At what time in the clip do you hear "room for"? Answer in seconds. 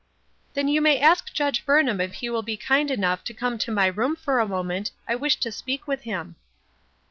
3.85-4.39